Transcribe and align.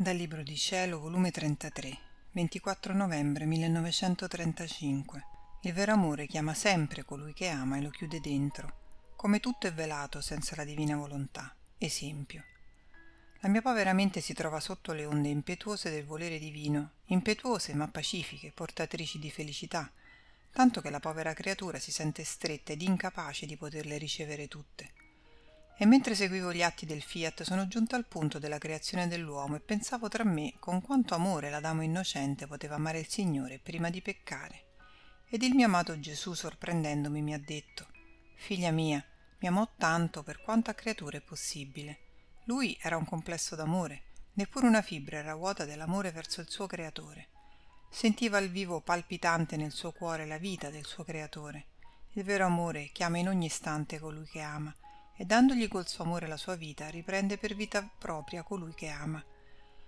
Dal 0.00 0.14
Libro 0.14 0.44
di 0.44 0.56
Cielo, 0.56 1.00
volume 1.00 1.32
33, 1.32 1.98
24 2.30 2.94
novembre 2.94 3.46
1935. 3.46 5.24
Il 5.62 5.72
vero 5.72 5.90
amore 5.90 6.28
chiama 6.28 6.54
sempre 6.54 7.02
colui 7.02 7.32
che 7.32 7.48
ama 7.48 7.78
e 7.78 7.82
lo 7.82 7.90
chiude 7.90 8.20
dentro, 8.20 9.10
come 9.16 9.40
tutto 9.40 9.66
è 9.66 9.72
velato 9.72 10.20
senza 10.20 10.54
la 10.54 10.62
divina 10.62 10.94
volontà. 10.94 11.52
Esempio. 11.78 12.44
La 13.40 13.48
mia 13.48 13.60
povera 13.60 13.92
mente 13.92 14.20
si 14.20 14.34
trova 14.34 14.60
sotto 14.60 14.92
le 14.92 15.04
onde 15.04 15.30
impetuose 15.30 15.90
del 15.90 16.04
volere 16.04 16.38
divino, 16.38 16.92
impetuose 17.06 17.74
ma 17.74 17.88
pacifiche, 17.88 18.52
portatrici 18.52 19.18
di 19.18 19.32
felicità, 19.32 19.90
tanto 20.52 20.80
che 20.80 20.90
la 20.90 21.00
povera 21.00 21.34
creatura 21.34 21.80
si 21.80 21.90
sente 21.90 22.22
stretta 22.22 22.70
ed 22.70 22.82
incapace 22.82 23.46
di 23.46 23.56
poterle 23.56 23.98
ricevere 23.98 24.46
tutte. 24.46 24.92
E 25.80 25.86
mentre 25.86 26.16
seguivo 26.16 26.52
gli 26.52 26.62
atti 26.62 26.86
del 26.86 27.02
fiat 27.02 27.44
sono 27.44 27.68
giunta 27.68 27.94
al 27.94 28.04
punto 28.04 28.40
della 28.40 28.58
creazione 28.58 29.06
dell'uomo 29.06 29.54
e 29.54 29.60
pensavo 29.60 30.08
tra 30.08 30.24
me 30.24 30.54
con 30.58 30.82
quanto 30.82 31.14
amore 31.14 31.50
l'Adamo 31.50 31.82
innocente 31.82 32.48
poteva 32.48 32.74
amare 32.74 32.98
il 32.98 33.06
Signore 33.06 33.60
prima 33.60 33.88
di 33.88 34.02
peccare. 34.02 34.64
Ed 35.28 35.44
il 35.44 35.54
mio 35.54 35.66
amato 35.66 36.00
Gesù, 36.00 36.34
sorprendendomi, 36.34 37.22
mi 37.22 37.32
ha 37.32 37.38
detto, 37.38 37.86
Figlia 38.34 38.72
mia, 38.72 39.04
mi 39.38 39.46
amò 39.46 39.68
tanto 39.76 40.24
per 40.24 40.42
quanto 40.42 40.70
a 40.70 40.74
creatura 40.74 41.18
è 41.18 41.20
possibile. 41.20 41.98
Lui 42.46 42.76
era 42.80 42.96
un 42.96 43.04
complesso 43.04 43.54
d'amore, 43.54 44.02
neppure 44.32 44.66
una 44.66 44.82
fibra 44.82 45.18
era 45.18 45.36
vuota 45.36 45.64
dell'amore 45.64 46.10
verso 46.10 46.40
il 46.40 46.50
suo 46.50 46.66
creatore. 46.66 47.28
Sentiva 47.88 48.38
il 48.38 48.50
vivo 48.50 48.80
palpitante 48.80 49.56
nel 49.56 49.70
suo 49.70 49.92
cuore 49.92 50.26
la 50.26 50.38
vita 50.38 50.70
del 50.70 50.86
suo 50.86 51.04
creatore. 51.04 51.66
Il 52.14 52.24
vero 52.24 52.46
amore 52.46 52.90
chiama 52.92 53.18
in 53.18 53.28
ogni 53.28 53.46
istante 53.46 54.00
colui 54.00 54.26
che 54.26 54.40
ama, 54.40 54.74
e 55.20 55.24
dandogli 55.24 55.66
col 55.66 55.88
suo 55.88 56.04
amore 56.04 56.28
la 56.28 56.36
sua 56.36 56.54
vita 56.54 56.88
riprende 56.88 57.38
per 57.38 57.56
vita 57.56 57.82
propria 57.98 58.44
colui 58.44 58.72
che 58.72 58.86
ama. 58.86 59.22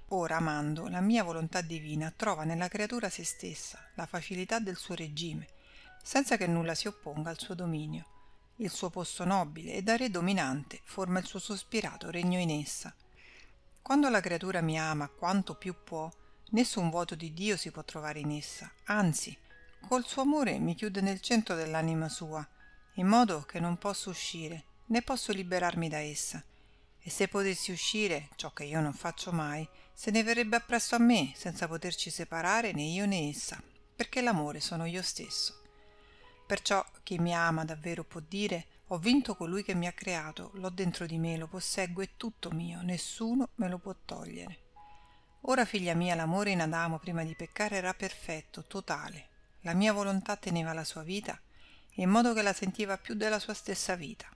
Ora, 0.09 0.39
amando, 0.39 0.89
la 0.89 1.01
mia 1.01 1.23
volontà 1.23 1.61
divina 1.61 2.13
trova 2.15 2.43
nella 2.43 2.67
creatura 2.67 3.09
se 3.09 3.23
stessa, 3.23 3.79
la 3.95 4.07
facilità 4.07 4.59
del 4.59 4.77
suo 4.77 4.97
regime, 4.97 5.47
senza 6.03 6.37
che 6.37 6.49
nulla 6.49 6.75
si 6.75 6.89
opponga 6.89 7.31
al 7.31 7.39
suo 7.39 7.55
dominio. 7.55 8.07
Il 8.57 8.71
suo 8.71 8.91
posto 8.91 9.25
nobile 9.25 9.75
e 9.75 9.83
da 9.83 9.97
re 9.97 10.11
dominante 10.11 10.81
forma 10.83 11.21
il 11.21 11.27
suo 11.27 11.39
sospirato 11.39 12.11
regno 12.11 12.41
in 12.41 12.51
essa. 12.51 12.93
Quando 13.81 14.09
la 14.09 14.21
creatura 14.21 14.61
mi 14.61 14.81
ama 14.81 15.07
quanto 15.07 15.55
più 15.55 15.77
può, 15.85 16.11
nessun 16.51 16.91
vuoto 16.91 17.15
di 17.15 17.33
Dio 17.33 17.57
si 17.57 17.71
può 17.71 17.85
trovare 17.85 18.19
in 18.19 18.33
essa, 18.33 18.69
anzi, 18.87 19.39
col 19.87 20.05
suo 20.05 20.23
amore 20.23 20.59
mi 20.59 20.75
chiude 20.75 21.01
nel 21.01 21.21
centro 21.21 21.55
dell'anima 21.55 22.09
sua, 22.09 22.47
in 22.95 23.07
modo 23.07 23.43
che 23.43 23.61
non 23.61 23.79
posso 23.79 24.11
uscire, 24.11 24.65
né 24.91 25.03
posso 25.03 25.33
liberarmi 25.33 25.89
da 25.89 25.99
essa. 25.99 26.43
E 27.03 27.11
se 27.11 27.29
potessi 27.29 27.73
uscire, 27.73 28.29
ciò 28.37 28.53
che 28.53 28.65
io 28.65 28.81
non 28.81 28.93
faccio 28.93 29.33
mai, 29.33 29.67
se 29.93 30.11
ne 30.11 30.23
verrebbe 30.23 30.57
appresso 30.57 30.95
a 30.97 30.99
me, 30.99 31.33
senza 31.35 31.67
poterci 31.67 32.11
separare 32.11 32.73
né 32.73 32.83
io 32.83 33.07
né 33.07 33.29
essa, 33.29 33.61
perché 33.97 34.21
l'amore 34.21 34.61
sono 34.61 34.85
io 34.85 35.03
stesso. 35.03 35.59
Perciò 36.47 36.85
chi 37.03 37.19
mi 37.19 37.35
ama 37.35 37.65
davvero 37.65 38.05
può 38.05 38.21
dire 38.21 38.67
ho 38.89 38.99
vinto 38.99 39.37
colui 39.37 39.63
che 39.63 39.75
mi 39.75 39.87
ha 39.87 39.93
creato, 39.93 40.51
l'ho 40.55 40.69
dentro 40.69 41.07
di 41.07 41.17
me, 41.17 41.37
lo 41.37 41.47
posseggo, 41.47 42.03
è 42.03 42.11
tutto 42.17 42.51
mio, 42.51 42.83
nessuno 42.83 43.51
me 43.55 43.69
lo 43.69 43.79
può 43.79 43.95
togliere. 44.05 44.59
Ora, 45.43 45.65
figlia 45.65 45.95
mia, 45.95 46.17
l'amore 46.17 46.51
in 46.51 46.61
Adamo 46.61 46.99
prima 46.99 47.23
di 47.23 47.37
peccare 47.37 47.77
era 47.77 47.95
perfetto, 47.95 48.65
totale. 48.67 49.29
La 49.61 49.75
mia 49.75 49.93
volontà 49.93 50.37
teneva 50.37 50.73
la 50.73 50.85
sua 50.85 51.03
vita, 51.03 51.41
in 51.95 52.11
modo 52.11 52.35
che 52.35 52.43
la 52.43 52.53
sentiva 52.53 52.99
più 52.99 53.15
della 53.15 53.39
sua 53.39 53.55
stessa 53.55 53.95
vita. 53.95 54.29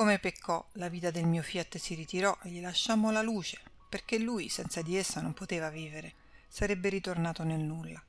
Come 0.00 0.18
peccò, 0.18 0.66
la 0.76 0.88
vita 0.88 1.10
del 1.10 1.26
mio 1.26 1.42
fiat 1.42 1.76
si 1.76 1.94
ritirò 1.94 2.34
e 2.44 2.48
gli 2.48 2.62
lasciammo 2.62 3.10
la 3.10 3.20
luce, 3.20 3.60
perché 3.86 4.18
lui 4.18 4.48
senza 4.48 4.80
di 4.80 4.96
essa 4.96 5.20
non 5.20 5.34
poteva 5.34 5.68
vivere, 5.68 6.14
sarebbe 6.48 6.88
ritornato 6.88 7.44
nel 7.44 7.60
nulla. 7.60 8.02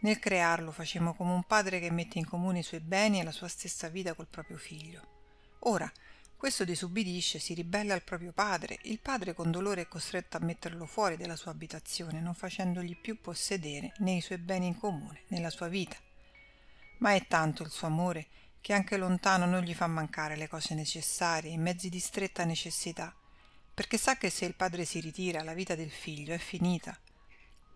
Nel 0.00 0.18
crearlo 0.18 0.70
facemmo 0.70 1.14
come 1.14 1.32
un 1.32 1.44
padre 1.44 1.80
che 1.80 1.90
mette 1.90 2.18
in 2.18 2.26
comune 2.26 2.58
i 2.58 2.62
suoi 2.62 2.80
beni 2.80 3.20
e 3.20 3.24
la 3.24 3.32
sua 3.32 3.48
stessa 3.48 3.88
vita 3.88 4.12
col 4.12 4.26
proprio 4.26 4.58
figlio. 4.58 5.00
Ora, 5.60 5.90
questo 6.36 6.62
disubbidisce, 6.62 7.38
si 7.38 7.54
ribella 7.54 7.94
al 7.94 8.04
proprio 8.04 8.32
padre, 8.32 8.80
il 8.82 9.00
padre 9.00 9.32
con 9.32 9.50
dolore 9.50 9.80
è 9.80 9.88
costretto 9.88 10.36
a 10.36 10.44
metterlo 10.44 10.84
fuori 10.84 11.16
della 11.16 11.36
sua 11.36 11.52
abitazione, 11.52 12.20
non 12.20 12.34
facendogli 12.34 12.98
più 12.98 13.18
possedere 13.18 13.94
né 14.00 14.16
i 14.16 14.20
suoi 14.20 14.36
beni 14.36 14.66
in 14.66 14.78
comune, 14.78 15.22
né 15.28 15.40
la 15.40 15.48
sua 15.48 15.68
vita. 15.68 15.96
Ma 16.98 17.14
è 17.14 17.26
tanto 17.26 17.62
il 17.62 17.70
suo 17.70 17.86
amore 17.86 18.26
che 18.64 18.72
anche 18.72 18.96
lontano 18.96 19.44
non 19.44 19.60
gli 19.60 19.74
fa 19.74 19.86
mancare 19.86 20.36
le 20.36 20.48
cose 20.48 20.74
necessarie 20.74 21.50
in 21.50 21.60
mezzi 21.60 21.90
di 21.90 21.98
stretta 21.98 22.46
necessità, 22.46 23.14
perché 23.74 23.98
sa 23.98 24.16
che 24.16 24.30
se 24.30 24.46
il 24.46 24.54
padre 24.54 24.86
si 24.86 25.00
ritira 25.00 25.42
la 25.42 25.52
vita 25.52 25.74
del 25.74 25.90
figlio 25.90 26.32
è 26.32 26.38
finita. 26.38 26.98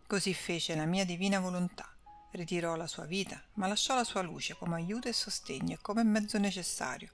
Così 0.07 0.33
fece 0.33 0.75
la 0.75 0.87
mia 0.87 1.05
divina 1.05 1.41
volontà, 1.41 1.95
ritirò 2.31 2.75
la 2.75 2.87
sua 2.87 3.05
vita, 3.05 3.39
ma 3.57 3.67
lasciò 3.67 3.95
la 3.95 4.03
sua 4.03 4.23
luce 4.23 4.55
come 4.55 4.77
aiuto 4.77 5.09
e 5.09 5.13
sostegno 5.13 5.75
e 5.75 5.79
come 5.83 6.05
mezzo 6.05 6.39
necessario, 6.39 7.11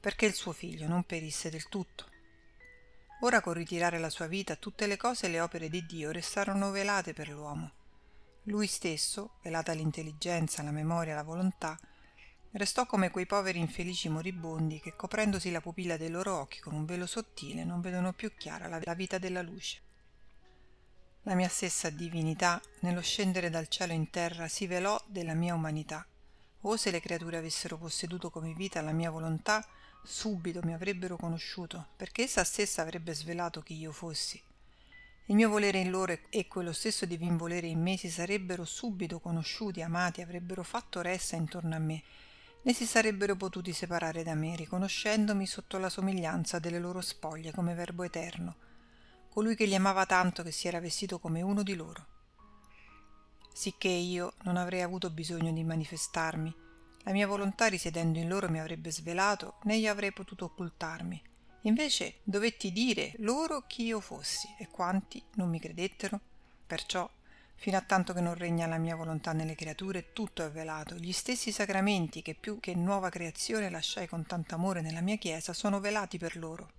perché 0.00 0.26
il 0.26 0.34
suo 0.34 0.50
figlio 0.50 0.88
non 0.88 1.04
perisse 1.04 1.50
del 1.50 1.68
tutto. 1.68 2.08
Ora 3.20 3.40
col 3.40 3.54
ritirare 3.54 4.00
la 4.00 4.10
sua 4.10 4.26
vita 4.26 4.56
tutte 4.56 4.88
le 4.88 4.96
cose 4.96 5.26
e 5.26 5.28
le 5.28 5.38
opere 5.38 5.68
di 5.68 5.86
Dio 5.86 6.10
restarono 6.10 6.72
velate 6.72 7.12
per 7.12 7.28
l'uomo. 7.28 7.70
Lui 8.46 8.66
stesso, 8.66 9.36
velata 9.40 9.72
l'intelligenza, 9.72 10.64
la 10.64 10.72
memoria, 10.72 11.14
la 11.14 11.22
volontà, 11.22 11.78
restò 12.56 12.86
come 12.86 13.10
quei 13.10 13.26
poveri 13.26 13.58
infelici 13.58 14.08
moribondi 14.08 14.80
che 14.80 14.94
coprendosi 14.94 15.50
la 15.50 15.60
pupilla 15.60 15.96
dei 15.96 16.10
loro 16.10 16.38
occhi 16.38 16.60
con 16.60 16.74
un 16.74 16.84
velo 16.84 17.06
sottile 17.06 17.64
non 17.64 17.80
vedono 17.80 18.12
più 18.12 18.32
chiara 18.36 18.68
la 18.68 18.94
vita 18.94 19.18
della 19.18 19.42
luce. 19.42 19.80
La 21.26 21.34
mia 21.34 21.48
stessa 21.48 21.88
divinità, 21.88 22.60
nello 22.80 23.00
scendere 23.00 23.48
dal 23.48 23.68
cielo 23.68 23.94
in 23.94 24.10
terra, 24.10 24.46
si 24.46 24.66
velò 24.66 25.02
della 25.06 25.32
mia 25.32 25.54
umanità. 25.54 26.06
O 26.62 26.76
se 26.76 26.90
le 26.90 27.00
creature 27.00 27.38
avessero 27.38 27.78
posseduto 27.78 28.28
come 28.28 28.52
vita 28.52 28.82
la 28.82 28.92
mia 28.92 29.10
volontà, 29.10 29.66
subito 30.02 30.60
mi 30.64 30.74
avrebbero 30.74 31.16
conosciuto, 31.16 31.86
perché 31.96 32.24
essa 32.24 32.44
stessa 32.44 32.82
avrebbe 32.82 33.14
svelato 33.14 33.62
chi 33.62 33.74
io 33.74 33.90
fossi. 33.90 34.40
Il 35.26 35.34
mio 35.34 35.48
volere 35.48 35.78
in 35.78 35.88
loro 35.88 36.18
e 36.28 36.46
quello 36.46 36.72
stesso 36.72 37.06
divin 37.06 37.38
volere 37.38 37.68
in 37.68 37.80
me 37.80 37.96
si 37.96 38.10
sarebbero 38.10 38.66
subito 38.66 39.18
conosciuti, 39.18 39.80
amati, 39.80 40.20
avrebbero 40.20 40.62
fatto 40.62 41.00
ressa 41.00 41.36
intorno 41.36 41.74
a 41.74 41.78
me, 41.78 42.02
né 42.64 42.72
si 42.72 42.86
sarebbero 42.86 43.36
potuti 43.36 43.72
separare 43.72 44.22
da 44.22 44.34
me, 44.34 44.56
riconoscendomi 44.56 45.46
sotto 45.46 45.78
la 45.78 45.88
somiglianza 45.88 46.58
delle 46.58 46.78
loro 46.78 47.00
spoglie 47.00 47.52
come 47.52 47.74
verbo 47.74 48.02
eterno, 48.02 48.56
colui 49.28 49.54
che 49.54 49.66
li 49.66 49.74
amava 49.74 50.06
tanto 50.06 50.42
che 50.42 50.50
si 50.50 50.66
era 50.66 50.80
vestito 50.80 51.18
come 51.18 51.42
uno 51.42 51.62
di 51.62 51.74
loro. 51.74 52.06
Sicché 53.52 53.88
io 53.88 54.32
non 54.42 54.56
avrei 54.56 54.82
avuto 54.82 55.10
bisogno 55.10 55.52
di 55.52 55.62
manifestarmi, 55.62 56.54
la 57.06 57.12
mia 57.12 57.26
volontà 57.26 57.66
risiedendo 57.66 58.18
in 58.18 58.28
loro 58.28 58.48
mi 58.48 58.58
avrebbe 58.58 58.90
svelato, 58.90 59.56
né 59.64 59.76
io 59.76 59.90
avrei 59.90 60.10
potuto 60.12 60.46
occultarmi. 60.46 61.22
Invece 61.62 62.20
dovetti 62.22 62.72
dire 62.72 63.12
loro 63.18 63.64
chi 63.66 63.84
io 63.84 64.00
fossi, 64.00 64.48
e 64.58 64.68
quanti 64.68 65.22
non 65.34 65.50
mi 65.50 65.60
credettero. 65.60 66.18
Perciò 66.66 67.08
fino 67.56 67.76
a 67.76 67.82
tanto 67.82 68.12
che 68.12 68.20
non 68.20 68.34
regna 68.34 68.66
la 68.66 68.78
mia 68.78 68.96
volontà 68.96 69.32
nelle 69.32 69.54
creature, 69.54 70.12
tutto 70.12 70.44
è 70.44 70.50
velato. 70.50 70.96
Gli 70.96 71.12
stessi 71.12 71.50
sacramenti 71.50 72.22
che 72.22 72.34
più 72.34 72.60
che 72.60 72.74
nuova 72.74 73.08
creazione 73.08 73.70
lasciai 73.70 74.06
con 74.06 74.26
tanto 74.26 74.54
amore 74.54 74.80
nella 74.80 75.00
mia 75.00 75.16
Chiesa 75.16 75.52
sono 75.52 75.80
velati 75.80 76.18
per 76.18 76.36
loro. 76.36 76.70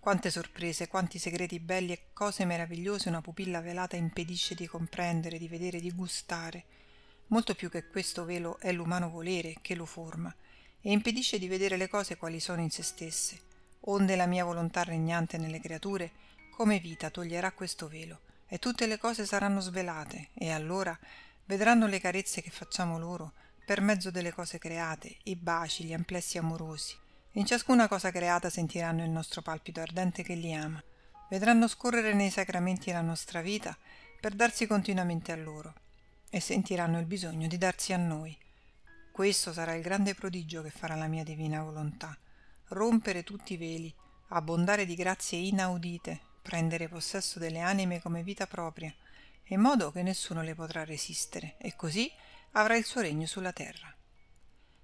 Quante 0.00 0.30
sorprese, 0.30 0.88
quanti 0.88 1.18
segreti 1.18 1.60
belli 1.60 1.92
e 1.92 2.06
cose 2.12 2.44
meravigliose 2.44 3.08
una 3.08 3.22
pupilla 3.22 3.60
velata 3.60 3.96
impedisce 3.96 4.54
di 4.54 4.66
comprendere, 4.66 5.38
di 5.38 5.48
vedere, 5.48 5.80
di 5.80 5.92
gustare. 5.92 6.64
Molto 7.28 7.54
più 7.54 7.70
che 7.70 7.86
questo 7.86 8.24
velo 8.24 8.58
è 8.58 8.70
l'umano 8.72 9.08
volere 9.08 9.54
che 9.62 9.74
lo 9.74 9.86
forma 9.86 10.34
e 10.80 10.92
impedisce 10.92 11.38
di 11.38 11.48
vedere 11.48 11.78
le 11.78 11.88
cose 11.88 12.16
quali 12.16 12.38
sono 12.38 12.60
in 12.60 12.70
se 12.70 12.82
stesse. 12.82 13.40
Onde 13.86 14.16
la 14.16 14.26
mia 14.26 14.44
volontà 14.44 14.82
regnante 14.82 15.38
nelle 15.38 15.60
creature, 15.60 16.10
come 16.50 16.78
vita, 16.78 17.10
toglierà 17.10 17.52
questo 17.52 17.88
velo 17.88 18.20
e 18.46 18.58
tutte 18.58 18.86
le 18.86 18.98
cose 18.98 19.26
saranno 19.26 19.60
svelate 19.60 20.28
e 20.34 20.50
allora 20.50 20.96
vedranno 21.46 21.86
le 21.86 22.00
carezze 22.00 22.42
che 22.42 22.50
facciamo 22.50 22.98
loro 22.98 23.32
per 23.64 23.80
mezzo 23.80 24.10
delle 24.10 24.32
cose 24.32 24.58
create, 24.58 25.16
i 25.24 25.36
baci, 25.36 25.84
gli 25.84 25.94
amplessi 25.94 26.38
amorosi. 26.38 26.96
In 27.32 27.46
ciascuna 27.46 27.88
cosa 27.88 28.10
creata 28.10 28.50
sentiranno 28.50 29.02
il 29.02 29.10
nostro 29.10 29.42
palpito 29.42 29.80
ardente 29.80 30.22
che 30.22 30.34
li 30.34 30.52
ama. 30.54 30.82
Vedranno 31.28 31.66
scorrere 31.66 32.12
nei 32.12 32.30
sacramenti 32.30 32.92
la 32.92 33.00
nostra 33.00 33.40
vita 33.40 33.76
per 34.20 34.34
darsi 34.34 34.66
continuamente 34.66 35.32
a 35.32 35.36
loro 35.36 35.74
e 36.30 36.40
sentiranno 36.40 36.98
il 36.98 37.06
bisogno 37.06 37.48
di 37.48 37.58
darsi 37.58 37.92
a 37.92 37.96
noi. 37.96 38.36
Questo 39.10 39.52
sarà 39.52 39.74
il 39.74 39.82
grande 39.82 40.14
prodigio 40.14 40.62
che 40.62 40.70
farà 40.70 40.94
la 40.94 41.06
mia 41.06 41.24
divina 41.24 41.62
volontà. 41.62 42.16
Rompere 42.68 43.22
tutti 43.22 43.54
i 43.54 43.56
veli, 43.56 43.94
abbondare 44.28 44.86
di 44.86 44.94
grazie 44.94 45.38
inaudite, 45.38 46.20
prendere 46.44 46.88
possesso 46.90 47.38
delle 47.38 47.60
anime 47.60 48.02
come 48.02 48.22
vita 48.22 48.46
propria, 48.46 48.94
in 49.44 49.60
modo 49.60 49.90
che 49.90 50.02
nessuno 50.02 50.42
le 50.42 50.54
potrà 50.54 50.84
resistere, 50.84 51.56
e 51.56 51.74
così 51.74 52.12
avrà 52.52 52.76
il 52.76 52.84
suo 52.84 53.00
regno 53.00 53.26
sulla 53.26 53.52
terra. 53.52 53.92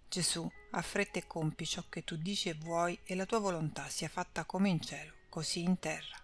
Gesù, 0.08 0.50
affretta 0.70 1.18
e 1.18 1.26
compi 1.26 1.66
ciò 1.66 1.84
che 1.90 2.02
tu 2.02 2.16
dici 2.16 2.48
e 2.48 2.54
vuoi, 2.54 2.98
e 3.04 3.14
la 3.14 3.26
tua 3.26 3.40
volontà 3.40 3.90
sia 3.90 4.08
fatta 4.08 4.44
come 4.44 4.70
in 4.70 4.80
cielo, 4.80 5.12
così 5.28 5.60
in 5.60 5.78
terra. 5.78 6.19